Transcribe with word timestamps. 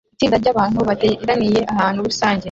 Itsinda 0.15 0.37
ryabantu 0.41 0.79
bateraniye 0.89 1.59
ahantu 1.73 1.99
rusange 2.07 2.39